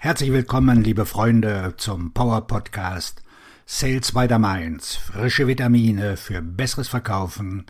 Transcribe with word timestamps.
Herzlich 0.00 0.30
willkommen, 0.30 0.84
liebe 0.84 1.06
Freunde, 1.06 1.74
zum 1.76 2.12
Power 2.12 2.46
Podcast 2.46 3.20
Sales 3.66 4.12
by 4.12 4.28
the 4.28 4.38
Mainz. 4.38 4.94
Frische 4.94 5.48
Vitamine 5.48 6.16
für 6.16 6.40
besseres 6.40 6.86
Verkaufen 6.86 7.66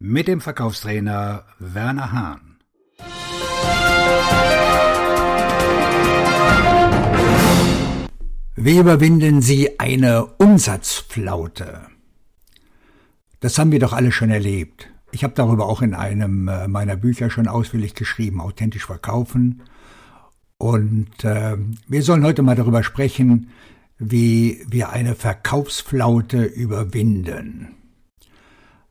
mit 0.00 0.26
dem 0.26 0.40
Verkaufstrainer 0.40 1.44
Werner 1.60 2.10
Hahn. 2.10 2.58
Wie 8.56 8.78
überwinden 8.78 9.40
Sie 9.40 9.78
eine 9.78 10.26
Umsatzflaute? 10.26 11.82
Das 13.38 13.56
haben 13.56 13.70
wir 13.70 13.78
doch 13.78 13.92
alle 13.92 14.10
schon 14.10 14.30
erlebt. 14.30 14.90
Ich 15.12 15.22
habe 15.22 15.34
darüber 15.34 15.66
auch 15.66 15.80
in 15.80 15.94
einem 15.94 16.48
äh, 16.48 16.66
meiner 16.66 16.96
Bücher 16.96 17.30
schon 17.30 17.46
ausführlich 17.46 17.94
geschrieben, 17.94 18.40
authentisch 18.40 18.86
verkaufen. 18.86 19.62
Und 20.58 21.24
äh, 21.24 21.56
wir 21.86 22.02
sollen 22.02 22.24
heute 22.24 22.42
mal 22.42 22.56
darüber 22.56 22.82
sprechen, 22.82 23.50
wie 23.98 24.64
wir 24.68 24.90
eine 24.90 25.14
Verkaufsflaute 25.14 26.44
überwinden. 26.44 27.74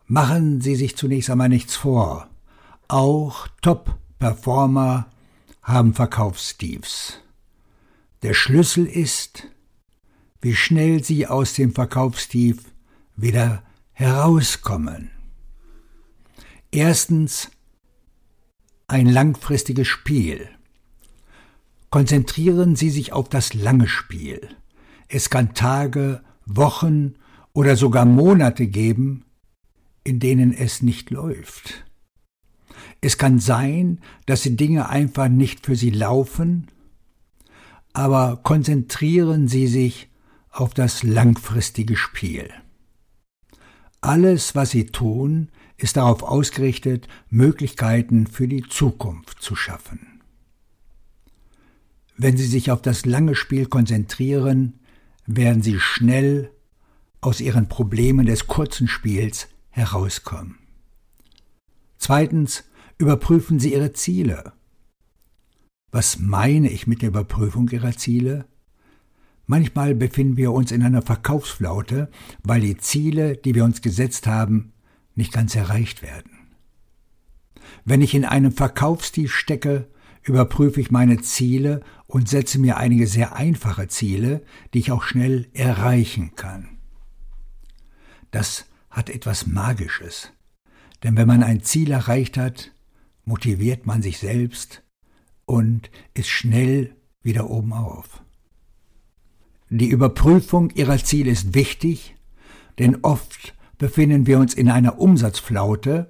Machen 0.05 0.61
Sie 0.61 0.75
sich 0.75 0.95
zunächst 0.95 1.29
einmal 1.29 1.49
nichts 1.49 1.75
vor. 1.75 2.29
Auch 2.87 3.47
Top-Performer 3.61 5.07
haben 5.61 5.93
Verkaufstiefs. 5.93 7.19
Der 8.23 8.33
Schlüssel 8.33 8.85
ist, 8.85 9.47
wie 10.41 10.55
schnell 10.55 11.03
Sie 11.03 11.27
aus 11.27 11.53
dem 11.53 11.73
Verkaufstief 11.73 12.63
wieder 13.17 13.63
herauskommen. 13.91 15.11
Erstens 16.71 17.49
ein 18.87 19.07
langfristiges 19.07 19.87
Spiel. 19.87 20.49
Konzentrieren 21.89 22.75
Sie 22.75 22.89
sich 22.89 23.13
auf 23.13 23.29
das 23.29 23.53
lange 23.53 23.87
Spiel. 23.87 24.49
Es 25.07 25.29
kann 25.29 25.53
Tage, 25.53 26.21
Wochen 26.45 27.15
oder 27.53 27.75
sogar 27.75 28.05
Monate 28.05 28.67
geben, 28.67 29.25
in 30.03 30.19
denen 30.19 30.53
es 30.53 30.81
nicht 30.81 31.11
läuft. 31.11 31.85
Es 33.01 33.17
kann 33.17 33.39
sein, 33.39 33.99
dass 34.25 34.43
die 34.43 34.55
Dinge 34.55 34.89
einfach 34.89 35.29
nicht 35.29 35.65
für 35.65 35.75
Sie 35.75 35.91
laufen, 35.91 36.67
aber 37.93 38.37
konzentrieren 38.43 39.47
Sie 39.47 39.67
sich 39.67 40.09
auf 40.51 40.73
das 40.73 41.03
langfristige 41.03 41.95
Spiel. 41.95 42.49
Alles, 44.01 44.55
was 44.55 44.71
Sie 44.71 44.87
tun, 44.87 45.49
ist 45.77 45.97
darauf 45.97 46.23
ausgerichtet, 46.23 47.07
Möglichkeiten 47.29 48.27
für 48.27 48.47
die 48.47 48.63
Zukunft 48.63 49.41
zu 49.41 49.55
schaffen. 49.55 50.16
Wenn 52.17 52.35
Sie 52.35 52.47
sich 52.47 52.71
auf 52.71 52.81
das 52.81 53.05
lange 53.05 53.35
Spiel 53.35 53.67
konzentrieren, 53.67 54.79
werden 55.27 55.61
Sie 55.61 55.79
schnell 55.79 56.51
aus 57.21 57.39
Ihren 57.41 57.69
Problemen 57.69 58.25
des 58.25 58.47
kurzen 58.47 58.87
Spiels 58.87 59.47
herauskommen. 59.69 60.57
Zweitens, 61.99 62.63
überprüfen 62.97 63.59
Sie 63.59 63.73
Ihre 63.73 63.93
Ziele. 63.93 64.53
Was 65.91 66.17
meine 66.17 66.69
ich 66.71 66.87
mit 66.87 67.03
der 67.03 67.09
Überprüfung 67.09 67.69
Ihrer 67.69 67.95
Ziele? 67.95 68.45
Manchmal 69.45 69.93
befinden 69.93 70.37
wir 70.37 70.51
uns 70.51 70.71
in 70.71 70.81
einer 70.83 71.03
Verkaufsflaute, 71.03 72.09
weil 72.43 72.61
die 72.61 72.77
Ziele, 72.77 73.37
die 73.37 73.53
wir 73.53 73.63
uns 73.63 73.81
gesetzt 73.81 74.25
haben, 74.25 74.73
nicht 75.15 75.31
ganz 75.31 75.55
erreicht 75.55 76.01
werden. 76.01 76.31
Wenn 77.85 78.01
ich 78.01 78.15
in 78.15 78.25
einem 78.25 78.51
Verkaufstief 78.51 79.33
stecke, 79.33 79.87
überprüfe 80.27 80.81
ich 80.81 80.91
meine 80.91 81.21
Ziele 81.21 81.81
und 82.05 82.29
setze 82.29 82.59
mir 82.59 82.77
einige 82.77 83.07
sehr 83.07 83.35
einfache 83.35 83.87
Ziele, 83.87 84.43
die 84.73 84.79
ich 84.79 84.91
auch 84.91 85.03
schnell 85.03 85.47
erreichen 85.53 86.35
kann. 86.35 86.77
Das 88.31 88.65
hat 88.89 89.09
etwas 89.09 89.47
Magisches, 89.47 90.31
denn 91.03 91.15
wenn 91.15 91.27
man 91.27 91.43
ein 91.43 91.63
Ziel 91.63 91.91
erreicht 91.91 92.37
hat, 92.37 92.71
motiviert 93.25 93.85
man 93.85 94.01
sich 94.01 94.17
selbst 94.17 94.83
und 95.45 95.89
ist 96.13 96.29
schnell 96.29 96.95
wieder 97.21 97.49
oben 97.49 97.73
auf. 97.73 98.23
Die 99.69 99.89
Überprüfung 99.89 100.71
ihrer 100.71 100.97
Ziele 100.97 101.31
ist 101.31 101.53
wichtig, 101.53 102.15
denn 102.79 103.03
oft 103.03 103.53
befinden 103.77 104.25
wir 104.25 104.39
uns 104.39 104.53
in 104.53 104.69
einer 104.69 104.99
Umsatzflaute, 104.99 106.07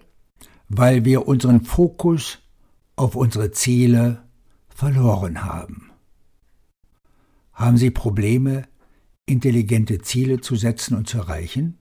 weil 0.70 1.06
wir 1.06 1.28
unseren 1.28 1.62
Fokus 1.62 2.40
auf 2.98 3.16
unsere 3.16 3.52
Ziele 3.52 4.24
verloren 4.68 5.46
haben. 5.46 5.92
Haben 7.54 7.78
Sie 7.78 7.92
Probleme, 7.92 8.68
intelligente 9.26 10.00
Ziele 10.02 10.42
zu 10.42 10.56
setzen 10.56 10.96
und 10.96 11.08
zu 11.08 11.20
erreichen? 11.20 11.78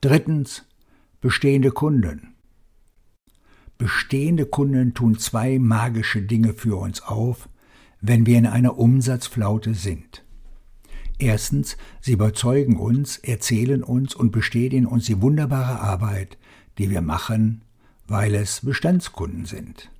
Drittens, 0.00 0.64
bestehende 1.20 1.70
Kunden. 1.70 2.34
Bestehende 3.76 4.46
Kunden 4.46 4.94
tun 4.94 5.18
zwei 5.18 5.58
magische 5.58 6.22
Dinge 6.22 6.52
für 6.52 6.76
uns 6.76 7.02
auf, 7.02 7.48
wenn 8.00 8.26
wir 8.26 8.38
in 8.38 8.46
einer 8.46 8.78
Umsatzflaute 8.78 9.74
sind. 9.74 10.24
Erstens, 11.18 11.76
sie 12.00 12.12
überzeugen 12.12 12.76
uns, 12.76 13.18
erzählen 13.18 13.82
uns 13.82 14.14
und 14.14 14.30
bestätigen 14.30 14.86
uns 14.86 15.06
die 15.06 15.20
wunderbare 15.20 15.80
Arbeit, 15.80 16.38
die 16.78 16.90
wir 16.90 17.00
machen, 17.00 17.62
weil 18.08 18.34
es 18.34 18.62
Bestandskunden 18.62 19.44
sind. 19.46 19.90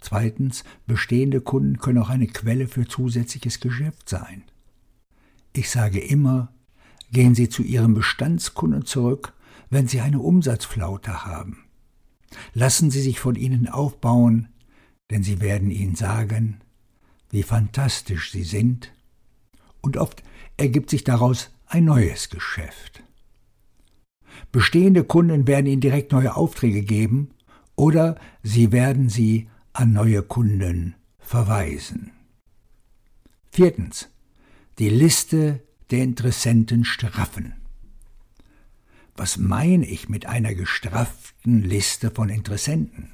Zweitens, 0.00 0.64
bestehende 0.86 1.40
Kunden 1.40 1.78
können 1.78 1.98
auch 1.98 2.10
eine 2.10 2.26
Quelle 2.26 2.66
für 2.66 2.86
zusätzliches 2.86 3.60
Geschäft 3.60 4.08
sein. 4.08 4.42
Ich 5.52 5.70
sage 5.70 6.00
immer, 6.00 6.52
gehen 7.12 7.34
Sie 7.34 7.48
zu 7.48 7.62
Ihren 7.62 7.94
Bestandskunden 7.94 8.84
zurück, 8.84 9.34
wenn 9.70 9.86
Sie 9.86 10.00
eine 10.00 10.18
Umsatzflaute 10.18 11.24
haben. 11.24 11.64
Lassen 12.52 12.90
Sie 12.90 13.00
sich 13.00 13.20
von 13.20 13.36
ihnen 13.36 13.68
aufbauen, 13.68 14.48
denn 15.10 15.22
sie 15.22 15.40
werden 15.40 15.70
Ihnen 15.70 15.94
sagen, 15.94 16.60
wie 17.30 17.44
fantastisch 17.44 18.32
Sie 18.32 18.42
sind 18.42 18.92
und 19.80 19.96
oft 19.96 20.24
ergibt 20.56 20.90
sich 20.90 21.04
daraus 21.04 21.50
ein 21.66 21.84
neues 21.84 22.30
Geschäft. 22.30 23.03
Bestehende 24.52 25.04
Kunden 25.04 25.46
werden 25.46 25.66
Ihnen 25.66 25.80
direkt 25.80 26.12
neue 26.12 26.36
Aufträge 26.36 26.82
geben 26.82 27.30
oder 27.76 28.16
Sie 28.42 28.72
werden 28.72 29.08
sie 29.08 29.48
an 29.72 29.92
neue 29.92 30.22
Kunden 30.22 30.94
verweisen. 31.18 32.12
Viertens. 33.50 34.08
Die 34.78 34.88
Liste 34.88 35.62
der 35.90 36.02
Interessenten 36.02 36.84
straffen. 36.84 37.54
Was 39.16 39.36
meine 39.36 39.86
ich 39.86 40.08
mit 40.08 40.26
einer 40.26 40.54
gestrafften 40.54 41.62
Liste 41.62 42.10
von 42.10 42.28
Interessenten? 42.28 43.12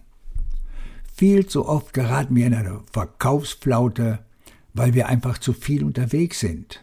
Viel 1.14 1.46
zu 1.46 1.68
oft 1.68 1.92
geraten 1.92 2.34
wir 2.34 2.46
in 2.46 2.54
eine 2.54 2.80
Verkaufsflaute, 2.90 4.24
weil 4.72 4.94
wir 4.94 5.08
einfach 5.08 5.36
zu 5.36 5.52
viel 5.52 5.84
unterwegs 5.84 6.40
sind. 6.40 6.82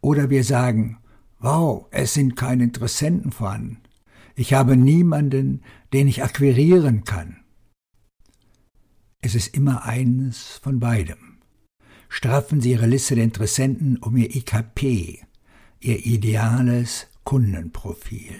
Oder 0.00 0.30
wir 0.30 0.44
sagen, 0.44 0.98
wow, 1.38 1.86
es 1.90 2.14
sind 2.14 2.36
keine 2.36 2.64
Interessenten 2.64 3.32
vorhanden. 3.32 3.78
Ich 4.34 4.52
habe 4.52 4.76
niemanden, 4.76 5.62
den 5.92 6.08
ich 6.08 6.22
akquirieren 6.22 7.04
kann. 7.04 7.38
Es 9.20 9.34
ist 9.34 9.54
immer 9.54 9.84
eines 9.84 10.60
von 10.62 10.78
beidem. 10.78 11.38
Straffen 12.08 12.60
Sie 12.60 12.72
Ihre 12.72 12.86
Liste 12.86 13.14
der 13.14 13.24
Interessenten 13.24 13.96
um 13.96 14.16
Ihr 14.16 14.34
IKP, 14.34 15.20
Ihr 15.80 16.06
ideales 16.06 17.08
Kundenprofil. 17.24 18.36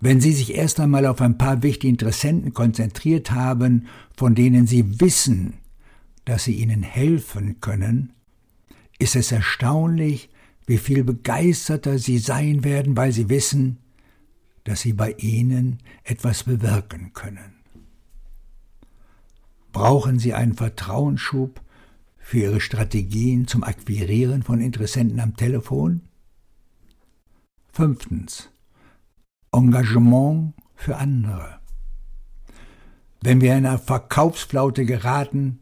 Wenn 0.00 0.20
Sie 0.20 0.32
sich 0.32 0.54
erst 0.54 0.80
einmal 0.80 1.06
auf 1.06 1.20
ein 1.20 1.38
paar 1.38 1.62
wichtige 1.62 1.88
Interessenten 1.88 2.52
konzentriert 2.52 3.30
haben, 3.30 3.86
von 4.16 4.34
denen 4.34 4.66
Sie 4.66 5.00
wissen, 5.00 5.54
dass 6.24 6.44
sie 6.44 6.54
ihnen 6.54 6.82
helfen 6.82 7.60
können, 7.60 8.12
ist 8.98 9.16
es 9.16 9.32
erstaunlich, 9.32 10.30
wie 10.72 10.78
viel 10.78 11.04
begeisterter 11.04 11.98
sie 11.98 12.16
sein 12.16 12.64
werden, 12.64 12.96
weil 12.96 13.12
sie 13.12 13.28
wissen, 13.28 13.76
dass 14.64 14.80
sie 14.80 14.94
bei 14.94 15.12
ihnen 15.18 15.80
etwas 16.02 16.44
bewirken 16.44 17.12
können. 17.12 17.56
Brauchen 19.70 20.18
Sie 20.18 20.32
einen 20.32 20.54
Vertrauensschub 20.54 21.60
für 22.16 22.38
Ihre 22.38 22.60
Strategien 22.62 23.46
zum 23.46 23.64
Akquirieren 23.64 24.42
von 24.42 24.62
Interessenten 24.62 25.20
am 25.20 25.36
Telefon? 25.36 26.00
Fünftens. 27.70 28.48
Engagement 29.52 30.54
für 30.74 30.96
andere. 30.96 31.60
Wenn 33.20 33.42
wir 33.42 33.50
in 33.50 33.66
einer 33.66 33.78
Verkaufsflaute 33.78 34.86
geraten, 34.86 35.60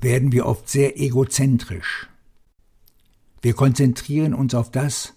werden 0.00 0.32
wir 0.32 0.46
oft 0.46 0.68
sehr 0.68 0.98
egozentrisch. 1.00 2.08
Wir 3.42 3.54
konzentrieren 3.54 4.34
uns 4.34 4.54
auf 4.54 4.70
das, 4.70 5.14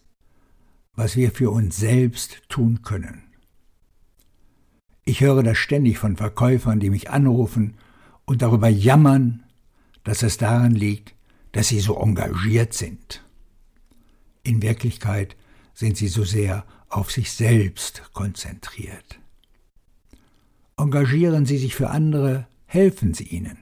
was 0.95 1.15
wir 1.15 1.31
für 1.31 1.51
uns 1.51 1.77
selbst 1.77 2.41
tun 2.49 2.81
können. 2.81 3.21
Ich 5.05 5.21
höre 5.21 5.43
das 5.43 5.59
ständig 5.59 5.99
von 5.99 6.17
Verkäufern, 6.17 6.79
die 6.79 6.89
mich 6.89 7.11
anrufen 7.11 7.77
und 8.25 8.41
darüber 8.41 8.67
jammern, 8.67 9.43
dass 10.03 10.23
es 10.23 10.37
daran 10.37 10.73
liegt, 10.73 11.13
dass 11.51 11.67
Sie 11.67 11.79
so 11.79 11.97
engagiert 11.97 12.73
sind. 12.73 13.23
In 14.41 14.63
Wirklichkeit 14.63 15.35
sind 15.75 15.95
Sie 15.95 16.07
so 16.07 16.23
sehr 16.23 16.65
auf 16.89 17.11
sich 17.11 17.31
selbst 17.31 18.11
konzentriert. 18.13 19.19
Engagieren 20.77 21.45
Sie 21.45 21.59
sich 21.59 21.75
für 21.75 21.91
andere, 21.91 22.47
helfen 22.65 23.13
Sie 23.13 23.25
ihnen. 23.25 23.59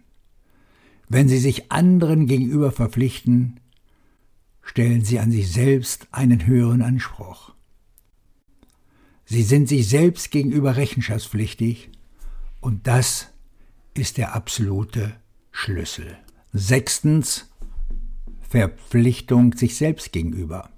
Wenn 1.10 1.28
Sie 1.28 1.40
sich 1.40 1.72
anderen 1.72 2.28
gegenüber 2.28 2.72
verpflichten, 2.72 3.60
stellen 4.64 5.04
Sie 5.04 5.20
an 5.20 5.32
sich 5.32 5.52
selbst 5.52 6.08
einen 6.12 6.46
höheren 6.48 6.82
Anspruch. 6.82 7.54
Sie 9.26 9.44
sind 9.44 9.70
sich 9.70 9.88
selbst 9.88 10.32
gegenüber 10.32 10.76
rechenschaftspflichtig 10.76 11.90
und 12.62 12.88
das 12.88 13.30
ist 13.94 14.18
der 14.18 14.36
absolute 14.36 15.16
Schlüssel. 15.52 16.18
Sechstens 16.52 17.50
Verpflichtung 18.50 19.54
sich 19.54 19.78
selbst 19.78 20.12
gegenüber. 20.12 20.70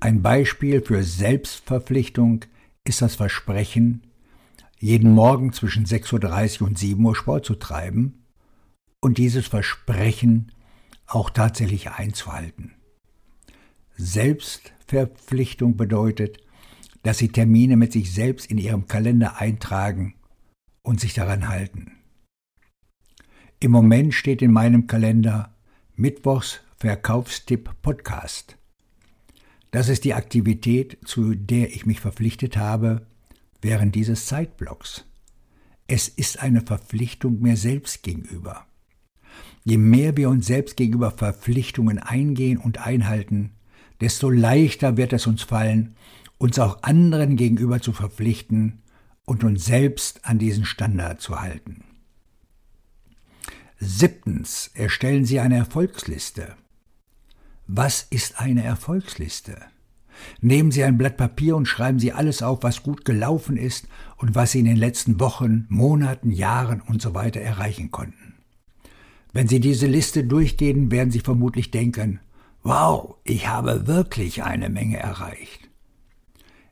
Ein 0.00 0.22
Beispiel 0.22 0.82
für 0.82 1.04
Selbstverpflichtung 1.04 2.44
ist 2.84 3.02
das 3.02 3.14
Versprechen, 3.14 4.02
jeden 4.80 5.12
Morgen 5.12 5.52
zwischen 5.52 5.86
6.30 5.86 6.60
Uhr 6.60 6.66
und 6.66 6.78
7 6.78 7.04
Uhr 7.04 7.14
Sport 7.14 7.46
zu 7.46 7.54
treiben 7.54 8.24
und 9.00 9.18
dieses 9.18 9.46
Versprechen 9.46 10.50
auch 11.06 11.30
tatsächlich 11.30 11.90
einzuhalten. 11.90 12.74
Selbstverpflichtung 13.96 15.76
bedeutet, 15.76 16.38
dass 17.02 17.18
Sie 17.18 17.28
Termine 17.28 17.76
mit 17.76 17.92
sich 17.92 18.12
selbst 18.12 18.50
in 18.50 18.58
Ihrem 18.58 18.86
Kalender 18.86 19.40
eintragen 19.40 20.14
und 20.82 21.00
sich 21.00 21.14
daran 21.14 21.48
halten. 21.48 21.92
Im 23.60 23.70
Moment 23.70 24.14
steht 24.14 24.42
in 24.42 24.52
meinem 24.52 24.86
Kalender 24.86 25.54
Mittwochs 25.94 26.60
Verkaufstipp 26.78 27.70
Podcast. 27.82 28.56
Das 29.70 29.88
ist 29.88 30.04
die 30.04 30.14
Aktivität, 30.14 30.98
zu 31.04 31.34
der 31.34 31.72
ich 31.72 31.86
mich 31.86 32.00
verpflichtet 32.00 32.56
habe 32.56 33.06
während 33.60 33.94
dieses 33.94 34.26
Zeitblocks. 34.26 35.04
Es 35.86 36.08
ist 36.08 36.40
eine 36.40 36.60
Verpflichtung 36.60 37.40
mir 37.40 37.56
selbst 37.56 38.02
gegenüber. 38.02 38.66
Je 39.64 39.76
mehr 39.76 40.16
wir 40.16 40.28
uns 40.28 40.46
selbst 40.46 40.76
gegenüber 40.76 41.10
Verpflichtungen 41.10 41.98
eingehen 41.98 42.58
und 42.58 42.84
einhalten, 42.84 43.52
desto 44.00 44.28
leichter 44.28 44.96
wird 44.96 45.12
es 45.12 45.26
uns 45.26 45.42
fallen, 45.42 45.94
uns 46.38 46.58
auch 46.58 46.82
anderen 46.82 47.36
gegenüber 47.36 47.80
zu 47.80 47.92
verpflichten 47.92 48.82
und 49.24 49.44
uns 49.44 49.64
selbst 49.64 50.24
an 50.24 50.38
diesen 50.38 50.64
Standard 50.64 51.20
zu 51.20 51.40
halten. 51.40 51.84
Siebtens 53.78 54.70
erstellen 54.74 55.24
Sie 55.24 55.40
eine 55.40 55.56
Erfolgsliste. 55.56 56.56
Was 57.68 58.06
ist 58.10 58.40
eine 58.40 58.64
Erfolgsliste? 58.64 59.56
Nehmen 60.40 60.70
Sie 60.72 60.84
ein 60.84 60.98
Blatt 60.98 61.16
Papier 61.16 61.56
und 61.56 61.66
schreiben 61.66 61.98
Sie 61.98 62.12
alles 62.12 62.42
auf, 62.42 62.62
was 62.62 62.82
gut 62.82 63.04
gelaufen 63.04 63.56
ist 63.56 63.88
und 64.16 64.34
was 64.34 64.52
Sie 64.52 64.60
in 64.60 64.66
den 64.66 64.76
letzten 64.76 65.20
Wochen, 65.20 65.66
Monaten, 65.68 66.30
Jahren 66.30 66.80
und 66.80 67.00
so 67.02 67.12
erreichen 67.12 67.90
konnten. 67.90 68.31
Wenn 69.32 69.48
Sie 69.48 69.60
diese 69.60 69.86
Liste 69.86 70.24
durchgehen, 70.24 70.90
werden 70.90 71.10
Sie 71.10 71.20
vermutlich 71.20 71.70
denken, 71.70 72.20
wow, 72.62 73.16
ich 73.24 73.48
habe 73.48 73.86
wirklich 73.86 74.42
eine 74.42 74.68
Menge 74.68 74.98
erreicht. 74.98 75.68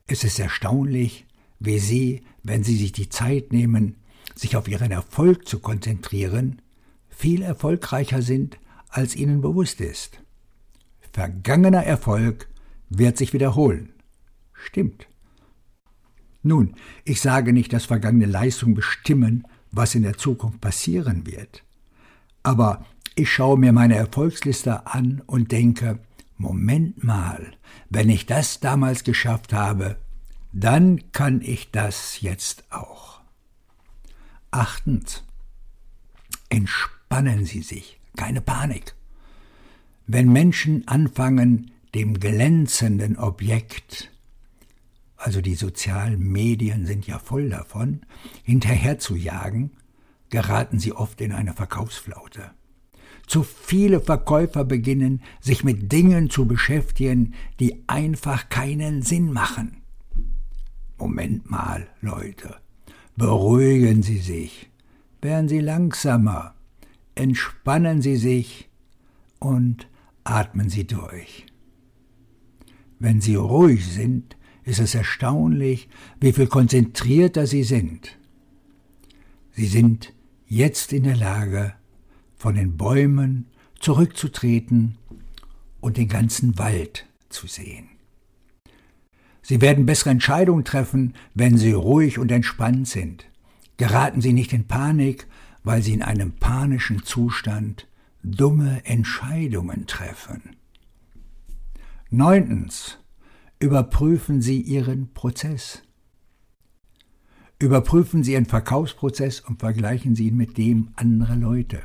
Es 0.07 0.25
ist 0.25 0.39
erstaunlich, 0.39 1.27
wie 1.59 1.79
Sie, 1.79 2.23
wenn 2.43 2.63
Sie 2.63 2.77
sich 2.77 2.93
die 2.93 3.09
Zeit 3.09 3.53
nehmen, 3.53 3.97
sich 4.35 4.57
auf 4.57 4.69
Ihren 4.69 4.91
Erfolg 4.91 5.49
zu 5.49 5.59
konzentrieren, 5.59 6.61
viel 7.09 7.43
erfolgreicher 7.43 8.23
sind, 8.23 8.59
als 8.89 9.17
Ihnen 9.17 9.41
bewusst 9.41 9.81
ist. 9.81 10.23
Vergangener 11.13 11.85
Erfolg 11.85 12.49
wird 12.89 13.17
sich 13.17 13.33
wiederholen. 13.33 13.93
Stimmt. 14.53 15.07
Nun, 16.43 16.75
ich 17.05 17.21
sage 17.21 17.53
nicht, 17.53 17.73
dass 17.73 17.85
vergangene 17.87 18.27
Leistungen 18.27 18.75
bestimmen, 18.75 19.47
was 19.71 19.95
in 19.95 20.03
der 20.03 20.17
Zukunft 20.17 20.61
passieren 20.61 21.27
wird. 21.27 21.63
Aber 22.43 22.85
ich 23.15 23.31
schaue 23.31 23.59
mir 23.59 23.73
meine 23.73 23.97
Erfolgsliste 23.97 24.87
an 24.87 25.23
und 25.27 25.53
denke, 25.53 25.99
Moment 26.37 27.05
mal, 27.05 27.53
wenn 27.91 28.09
ich 28.09 28.25
das 28.27 28.61
damals 28.61 29.05
geschafft 29.05 29.53
habe, 29.53 29.97
dann 30.53 31.13
kann 31.13 31.43
ich 31.43 31.71
das 31.71 32.21
jetzt 32.23 32.65
auch. 32.71 33.21
Achtens. 34.51 35.23
Entspannen 36.49 37.45
Sie 37.45 37.63
sich, 37.63 38.01
keine 38.17 38.41
Panik. 38.41 38.95
Wenn 40.07 40.33
Menschen 40.33 40.89
anfangen, 40.89 41.71
dem 41.95 42.19
glänzenden 42.19 43.17
Objekt, 43.17 44.11
also 45.17 45.41
die 45.41 45.55
sozialen 45.55 46.33
Medien 46.33 46.87
sind 46.87 47.07
ja 47.07 47.19
voll 47.19 47.51
davon, 47.51 48.01
hinterherzujagen, 48.43 49.73
geraten 50.31 50.79
sie 50.79 50.93
oft 50.93 51.21
in 51.21 51.33
eine 51.33 51.53
Verkaufsflaute. 51.53 52.51
Zu 53.27 53.43
viele 53.43 54.01
Verkäufer 54.01 54.65
beginnen, 54.65 55.23
sich 55.41 55.63
mit 55.63 55.93
Dingen 55.93 56.31
zu 56.31 56.47
beschäftigen, 56.47 57.35
die 57.61 57.85
einfach 57.87 58.49
keinen 58.49 59.03
Sinn 59.03 59.33
machen. 59.33 59.83
Moment 60.99 61.51
mal, 61.51 61.87
Leute, 62.01 62.57
beruhigen 63.17 64.03
Sie 64.03 64.19
sich, 64.19 64.71
werden 65.23 65.49
Sie 65.49 65.61
langsamer, 65.61 66.55
entspannen 67.15 68.03
Sie 68.03 68.17
sich 68.17 68.69
und 69.39 69.89
atmen 70.25 70.69
Sie 70.69 70.87
durch. 70.87 71.47
Wenn 73.01 73.23
sie 73.23 73.35
ruhig 73.35 73.87
sind, 73.87 74.37
ist 74.63 74.79
es 74.79 74.95
erstaunlich, 74.95 75.89
wie 76.21 76.33
viel 76.33 76.47
konzentrierter 76.47 77.47
sie 77.47 77.65
sind. 77.65 78.19
Sie 79.53 79.67
sind 79.67 80.13
jetzt 80.51 80.93
in 80.93 81.05
der 81.05 81.17
Lage, 81.17 81.73
von 82.37 82.57
den 82.57 82.77
Bäumen 82.77 83.47
zurückzutreten 83.79 84.99
und 85.81 85.97
den 85.97 86.09
ganzen 86.09 86.59
Wald 86.59 87.07
zu 87.29 87.47
sehen. 87.47 87.89
Sie 89.43 89.61
werden 89.61 89.87
bessere 89.87 90.11
Entscheidungen 90.11 90.65
treffen, 90.65 91.15
wenn 91.35 91.57
Sie 91.57 91.73
ruhig 91.73 92.19
und 92.19 92.31
entspannt 92.33 92.89
sind. 92.89 93.27
Geraten 93.77 94.21
Sie 94.21 94.33
nicht 94.33 94.53
in 94.53 94.67
Panik, 94.67 95.29
weil 95.63 95.83
Sie 95.83 95.93
in 95.93 96.03
einem 96.03 96.33
panischen 96.33 97.05
Zustand 97.05 97.87
dumme 98.23 98.85
Entscheidungen 98.85 99.87
treffen. 99.87 100.57
Neuntens. 102.11 102.99
Überprüfen 103.61 104.41
Sie 104.41 104.61
Ihren 104.61 105.13
Prozess. 105.13 105.83
Überprüfen 107.61 108.25
Sie 108.25 108.33
Ihren 108.33 108.47
Verkaufsprozess 108.47 109.41
und 109.41 109.61
vergleichen 109.61 110.15
Sie 110.15 110.29
ihn 110.29 110.37
mit 110.39 110.57
dem 110.57 110.89
anderer 110.97 111.37
Leute. 111.37 111.83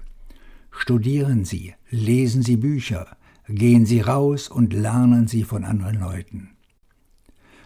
Studieren 0.71 1.43
Sie, 1.43 1.73
lesen 1.89 2.43
Sie 2.43 2.55
Bücher, 2.55 3.17
gehen 3.49 3.85
Sie 3.85 3.99
raus 3.99 4.47
und 4.47 4.71
lernen 4.71 5.27
Sie 5.27 5.43
von 5.43 5.65
anderen 5.65 5.99
Leuten. 5.99 6.51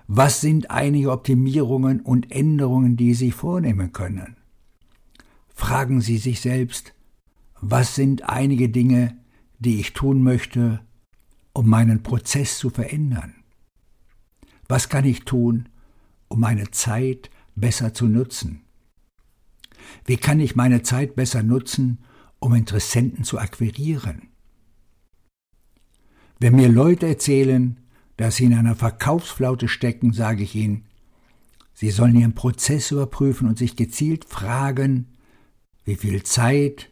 Was 0.08 0.42
sind 0.42 0.72
einige 0.72 1.12
Optimierungen 1.12 2.02
und 2.02 2.32
Änderungen, 2.32 2.98
die 2.98 3.14
Sie 3.14 3.32
vornehmen 3.32 3.94
können? 3.94 4.38
Fragen 5.54 6.02
Sie 6.02 6.18
sich 6.18 6.42
selbst, 6.42 6.96
was 7.62 7.94
sind 7.94 8.28
einige 8.28 8.70
Dinge, 8.70 9.20
die 9.60 9.80
ich 9.80 9.94
tun 9.94 10.24
möchte, 10.24 10.80
um 11.54 11.70
meinen 11.70 12.02
Prozess 12.02 12.58
zu 12.58 12.72
verändern? 12.72 13.36
Was 14.68 14.90
kann 14.90 15.06
ich 15.06 15.26
tun, 15.26 15.70
um 16.28 16.40
meine 16.40 16.72
Zeit 16.72 17.30
besser 17.60 17.94
zu 17.94 18.08
nutzen? 18.08 18.62
Wie 20.06 20.18
kann 20.18 20.40
ich 20.40 20.56
meine 20.56 20.82
Zeit 20.84 21.16
besser 21.16 21.44
nutzen, 21.44 22.00
um 22.40 22.54
Interessenten 22.54 23.24
zu 23.24 23.40
akquirieren? 23.40 24.30
Wenn 26.40 26.56
mir 26.56 26.70
Leute 26.70 27.08
erzählen, 27.08 27.78
dass 28.18 28.38
sie 28.38 28.46
in 28.46 28.54
einer 28.54 28.76
Verkaufsflaute 28.76 29.68
stecken, 29.68 30.14
sage 30.14 30.44
ich 30.44 30.56
ihnen, 30.56 30.86
sie 31.74 31.92
sollen 31.92 32.16
ihren 32.16 32.36
Prozess 32.36 32.92
überprüfen 32.92 33.48
und 33.48 33.58
sich 33.58 33.76
gezielt 33.76 34.26
fragen, 34.26 35.08
wie 35.86 35.96
viel 35.96 36.24
Zeit 36.24 36.90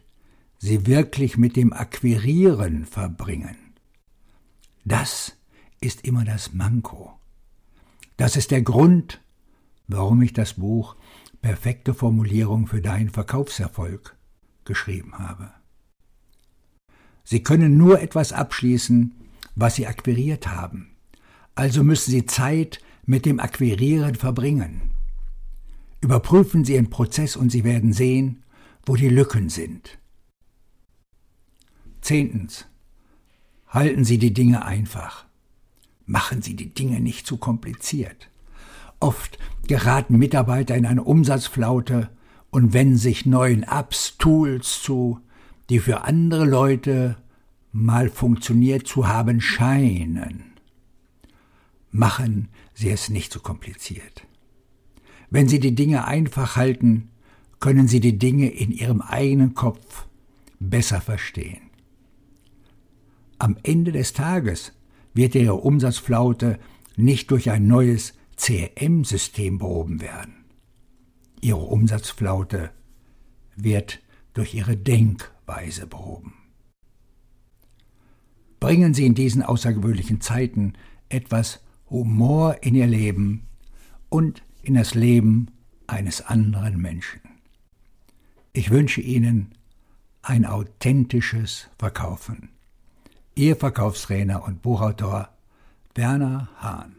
sie 0.58 0.86
wirklich 0.86 1.38
mit 1.38 1.56
dem 1.56 1.72
Akquirieren 1.72 2.84
verbringen. 2.84 3.56
Das 4.84 5.36
ist 5.80 6.04
immer 6.04 6.24
das 6.24 6.52
Manko. 6.52 7.18
Das 8.16 8.36
ist 8.36 8.50
der 8.50 8.62
Grund, 8.62 9.20
warum 9.88 10.22
ich 10.22 10.32
das 10.32 10.54
Buch 10.54 10.96
Perfekte 11.40 11.94
Formulierung 11.94 12.66
für 12.66 12.80
deinen 12.80 13.10
Verkaufserfolg 13.10 14.16
geschrieben 14.64 15.18
habe. 15.18 15.50
Sie 17.24 17.42
können 17.42 17.76
nur 17.76 18.00
etwas 18.00 18.32
abschließen, 18.32 19.14
was 19.54 19.76
Sie 19.76 19.86
akquiriert 19.86 20.48
haben. 20.48 20.96
Also 21.54 21.84
müssen 21.84 22.10
Sie 22.10 22.26
Zeit 22.26 22.80
mit 23.04 23.24
dem 23.24 23.40
Akquirieren 23.40 24.14
verbringen. 24.14 24.92
Überprüfen 26.00 26.64
Sie 26.64 26.74
Ihren 26.74 26.90
Prozess 26.90 27.36
und 27.36 27.50
Sie 27.50 27.64
werden 27.64 27.92
sehen, 27.92 28.44
wo 28.84 28.96
die 28.96 29.08
Lücken 29.08 29.48
sind. 29.48 29.98
Zehntens. 32.00 32.66
Halten 33.68 34.04
Sie 34.04 34.18
die 34.18 34.32
Dinge 34.32 34.64
einfach. 34.64 35.26
Machen 36.06 36.40
Sie 36.42 36.56
die 36.56 36.72
Dinge 36.72 37.00
nicht 37.00 37.26
zu 37.26 37.36
kompliziert. 37.36 38.30
Oft 39.00 39.38
geraten 39.66 40.18
Mitarbeiter 40.18 40.74
in 40.76 40.86
eine 40.86 41.04
Umsatzflaute 41.04 42.10
und 42.50 42.72
wenden 42.72 42.96
sich 42.96 43.26
neuen 43.26 43.62
Apps, 43.62 44.16
Tools 44.18 44.82
zu, 44.82 45.20
die 45.70 45.78
für 45.78 46.02
andere 46.02 46.44
Leute 46.44 47.16
mal 47.72 48.08
funktioniert 48.08 48.86
zu 48.86 49.08
haben 49.08 49.40
scheinen. 49.40 50.52
Machen 51.90 52.48
Sie 52.74 52.90
es 52.90 53.08
nicht 53.08 53.32
zu 53.32 53.40
kompliziert. 53.40 54.26
Wenn 55.30 55.48
Sie 55.48 55.60
die 55.60 55.74
Dinge 55.74 56.06
einfach 56.06 56.56
halten, 56.56 57.10
können 57.60 57.88
Sie 57.88 58.00
die 58.00 58.18
Dinge 58.18 58.48
in 58.48 58.70
Ihrem 58.72 59.02
eigenen 59.02 59.54
Kopf 59.54 60.06
besser 60.58 61.00
verstehen. 61.00 61.70
Am 63.38 63.56
Ende 63.62 63.92
des 63.92 64.12
Tages 64.12 64.72
wird 65.14 65.34
Ihre 65.34 65.54
Umsatzflaute 65.54 66.58
nicht 66.96 67.30
durch 67.30 67.50
ein 67.50 67.66
neues 67.66 68.14
CRM-System 68.38 69.58
behoben 69.58 70.00
werden. 70.00 70.44
Ihre 71.40 71.60
Umsatzflaute 71.60 72.70
wird 73.56 74.00
durch 74.34 74.54
Ihre 74.54 74.76
Denkweise 74.76 75.86
behoben. 75.86 76.34
Bringen 78.60 78.94
Sie 78.94 79.06
in 79.06 79.14
diesen 79.14 79.42
außergewöhnlichen 79.42 80.20
Zeiten 80.20 80.74
etwas 81.08 81.60
Humor 81.90 82.58
in 82.62 82.74
Ihr 82.74 82.86
Leben 82.86 83.46
und 84.08 84.42
in 84.62 84.74
das 84.74 84.94
Leben 84.94 85.48
eines 85.86 86.22
anderen 86.22 86.80
Menschen. 86.80 87.20
Ich 88.52 88.70
wünsche 88.70 89.00
Ihnen 89.00 89.54
ein 90.22 90.44
authentisches 90.44 91.68
Verkaufen. 91.78 92.50
Ihr 93.34 93.56
Verkaufstrainer 93.56 94.44
und 94.44 94.62
Buchautor 94.62 95.28
Werner 95.94 96.48
Hahn. 96.60 96.97